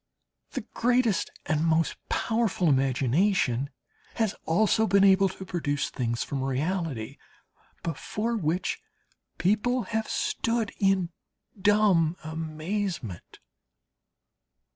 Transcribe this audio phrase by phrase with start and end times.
[0.53, 3.69] The greatest and most powerful imagination
[4.15, 7.17] has also been able to produce things from reality,
[7.83, 8.81] before which
[9.37, 11.11] people have stood in
[11.61, 13.37] dumb amazement.